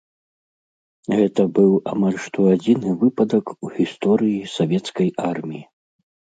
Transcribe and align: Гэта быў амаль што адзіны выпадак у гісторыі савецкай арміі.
Гэта 1.19 1.41
быў 1.57 1.75
амаль 1.93 2.17
што 2.25 2.47
адзіны 2.55 2.89
выпадак 3.03 3.55
у 3.63 3.73
гісторыі 3.77 4.51
савецкай 4.57 5.07
арміі. 5.33 5.65